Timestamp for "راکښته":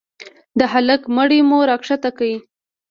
1.69-2.09